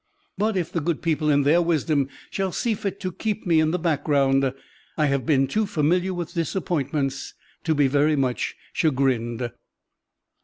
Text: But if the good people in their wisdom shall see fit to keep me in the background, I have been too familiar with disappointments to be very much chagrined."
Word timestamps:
But 0.35 0.57
if 0.57 0.71
the 0.71 0.81
good 0.81 1.03
people 1.03 1.29
in 1.29 1.43
their 1.43 1.61
wisdom 1.61 2.09
shall 2.31 2.51
see 2.51 2.73
fit 2.73 2.99
to 3.01 3.11
keep 3.11 3.45
me 3.45 3.59
in 3.59 3.69
the 3.69 3.77
background, 3.77 4.51
I 4.97 5.05
have 5.05 5.27
been 5.27 5.45
too 5.45 5.67
familiar 5.67 6.11
with 6.11 6.33
disappointments 6.33 7.35
to 7.65 7.75
be 7.75 7.85
very 7.85 8.15
much 8.15 8.55
chagrined." 8.73 9.51